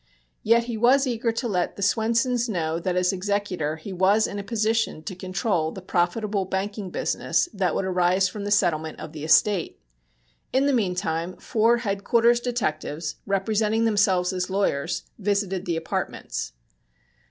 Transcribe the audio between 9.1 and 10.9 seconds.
the estate. In the